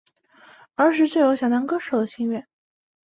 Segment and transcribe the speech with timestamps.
[0.73, 2.47] 儿时就有想当歌手的心愿。